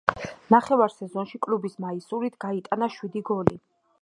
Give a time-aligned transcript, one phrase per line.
[0.53, 3.63] ნახევარ სეზონში კლუბის მაისურით გაიტანა შვიდი გოლი.